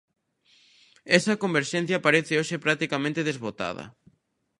Esa 1.17 1.39
converxencia 1.43 2.03
parece 2.05 2.33
hoxe 2.39 2.55
practicamente 2.65 3.25
desbotada. 3.29 3.85